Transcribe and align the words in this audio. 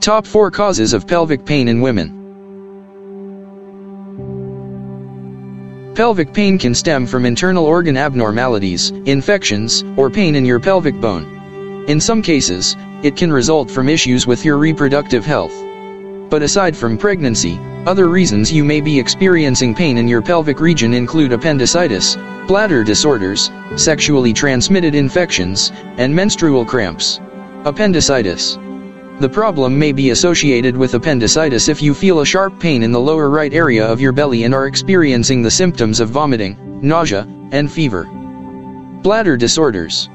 Top 0.00 0.26
4 0.26 0.50
Causes 0.50 0.94
of 0.94 1.06
Pelvic 1.06 1.44
Pain 1.44 1.68
in 1.68 1.82
Women 1.82 2.16
Pelvic 5.94 6.32
pain 6.32 6.56
can 6.56 6.74
stem 6.74 7.06
from 7.06 7.26
internal 7.26 7.66
organ 7.66 7.98
abnormalities, 7.98 8.92
infections, 9.04 9.84
or 9.98 10.08
pain 10.08 10.36
in 10.36 10.46
your 10.46 10.58
pelvic 10.58 10.98
bone. 11.02 11.84
In 11.86 12.00
some 12.00 12.22
cases, 12.22 12.78
it 13.02 13.14
can 13.14 13.30
result 13.30 13.70
from 13.70 13.90
issues 13.90 14.26
with 14.26 14.42
your 14.42 14.56
reproductive 14.56 15.26
health. 15.26 15.52
But 16.30 16.40
aside 16.40 16.74
from 16.74 16.96
pregnancy, 16.96 17.58
other 17.84 18.08
reasons 18.08 18.50
you 18.50 18.64
may 18.64 18.80
be 18.80 18.98
experiencing 18.98 19.74
pain 19.74 19.98
in 19.98 20.08
your 20.08 20.22
pelvic 20.22 20.60
region 20.60 20.94
include 20.94 21.34
appendicitis, 21.34 22.16
bladder 22.46 22.82
disorders, 22.82 23.50
sexually 23.76 24.32
transmitted 24.32 24.94
infections, 24.94 25.72
and 25.98 26.14
menstrual 26.14 26.64
cramps. 26.64 27.20
Appendicitis. 27.66 28.56
The 29.20 29.28
problem 29.28 29.78
may 29.78 29.92
be 29.92 30.10
associated 30.12 30.74
with 30.74 30.94
appendicitis 30.94 31.68
if 31.68 31.82
you 31.82 31.92
feel 31.92 32.20
a 32.20 32.24
sharp 32.26 32.58
pain 32.58 32.82
in 32.82 32.90
the 32.90 32.98
lower 32.98 33.28
right 33.28 33.52
area 33.52 33.86
of 33.86 34.00
your 34.00 34.12
belly 34.12 34.44
and 34.44 34.54
are 34.54 34.66
experiencing 34.66 35.42
the 35.42 35.50
symptoms 35.50 36.00
of 36.00 36.08
vomiting, 36.08 36.56
nausea, 36.80 37.28
and 37.52 37.70
fever. 37.70 38.04
Bladder 39.02 39.36
disorders. 39.36 40.08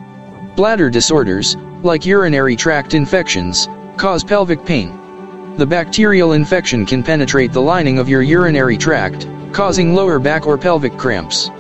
Bladder 0.56 0.90
disorders, 0.90 1.56
like 1.84 2.04
urinary 2.04 2.56
tract 2.56 2.96
infections, 2.96 3.70
cause 3.96 4.24
pelvic 4.24 4.66
pain. 4.66 5.56
The 5.58 5.68
bacterial 5.68 6.32
infection 6.32 6.84
can 6.84 7.04
penetrate 7.04 7.54
the 7.54 7.62
lining 7.62 8.00
of 8.00 8.10
your 8.10 8.24
urinary 8.24 8.76
tract, 8.76 9.28
causing 9.52 9.94
lower 9.94 10.18
back 10.18 10.48
or 10.48 10.58
pelvic 10.58 10.98
cramps. 10.98 11.52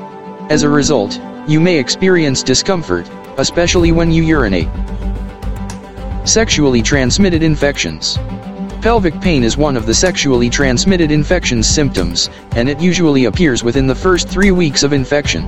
As 0.49 0.63
a 0.63 0.69
result, 0.69 1.21
you 1.47 1.59
may 1.59 1.77
experience 1.77 2.41
discomfort, 2.41 3.07
especially 3.37 3.91
when 3.91 4.11
you 4.11 4.23
urinate. 4.23 4.67
Sexually 6.25 6.81
transmitted 6.81 7.43
infections. 7.43 8.17
Pelvic 8.81 9.21
pain 9.21 9.43
is 9.43 9.57
one 9.57 9.77
of 9.77 9.85
the 9.85 9.93
sexually 9.93 10.49
transmitted 10.49 11.11
infections 11.11 11.67
symptoms, 11.67 12.31
and 12.55 12.67
it 12.67 12.79
usually 12.79 13.25
appears 13.25 13.63
within 13.63 13.85
the 13.85 13.93
first 13.93 14.27
three 14.27 14.49
weeks 14.49 14.81
of 14.81 14.91
infection. 14.91 15.47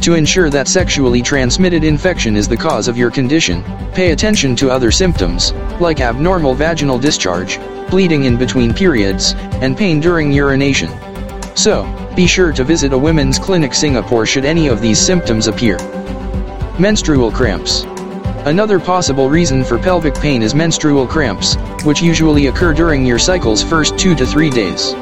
To 0.00 0.14
ensure 0.14 0.48
that 0.48 0.68
sexually 0.68 1.20
transmitted 1.20 1.84
infection 1.84 2.34
is 2.34 2.48
the 2.48 2.56
cause 2.56 2.88
of 2.88 2.96
your 2.96 3.10
condition, 3.10 3.62
pay 3.92 4.12
attention 4.12 4.56
to 4.56 4.70
other 4.70 4.90
symptoms, 4.90 5.52
like 5.80 6.00
abnormal 6.00 6.54
vaginal 6.54 6.98
discharge, 6.98 7.60
bleeding 7.90 8.24
in 8.24 8.38
between 8.38 8.72
periods, 8.72 9.34
and 9.60 9.76
pain 9.76 10.00
during 10.00 10.32
urination. 10.32 10.90
So, 11.54 11.84
be 12.16 12.26
sure 12.26 12.52
to 12.52 12.64
visit 12.64 12.94
a 12.94 12.98
women's 12.98 13.38
clinic 13.38 13.74
Singapore 13.74 14.24
should 14.24 14.46
any 14.46 14.68
of 14.68 14.80
these 14.80 14.98
symptoms 14.98 15.46
appear. 15.46 15.76
Menstrual 16.78 17.30
cramps. 17.30 17.84
Another 18.46 18.78
possible 18.78 19.28
reason 19.28 19.64
for 19.64 19.76
pelvic 19.76 20.14
pain 20.14 20.40
is 20.40 20.54
menstrual 20.54 21.04
cramps, 21.04 21.56
which 21.84 22.00
usually 22.00 22.46
occur 22.46 22.72
during 22.72 23.04
your 23.04 23.18
cycle's 23.18 23.60
first 23.60 23.98
2 23.98 24.14
to 24.14 24.24
3 24.24 24.50
days. 24.50 24.94